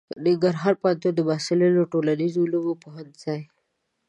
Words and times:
ننګرهار 0.25 0.73
پوهنتون 0.81 1.13
محصلینو 1.29 1.75
د 1.83 1.89
ټولنیزو 1.91 2.39
علومو 2.45 2.73
پوهنځي 2.83 3.39